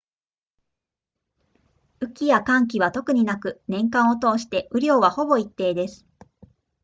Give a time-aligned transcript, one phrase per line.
[1.99, 6.07] 雨季や乾季は特になく年間を通して雨量はほぼ一定です